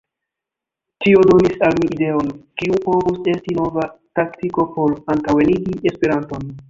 Tio 1.05 1.19
donis 1.31 1.59
al 1.67 1.77
mi 1.83 1.89
ideon, 1.97 2.31
kiu 2.61 2.79
povus 2.85 3.19
esti 3.35 3.59
nova 3.59 3.85
taktiko 4.21 4.67
por 4.79 4.97
antaŭenigi 5.17 5.77
Esperanton. 5.93 6.51